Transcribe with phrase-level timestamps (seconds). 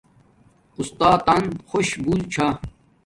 [0.79, 2.47] اُستاتن خوش بوہ چھا